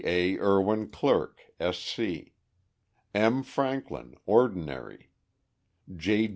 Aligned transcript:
A. 0.03 0.35
ERWIN 0.39 0.87
CLERK, 0.87 1.53
S. 1.59 1.77
C., 1.77 2.33
M. 3.13 3.43
FRANKLIN, 3.43 4.15
Ordinary 4.25 5.11
J. 5.95 6.27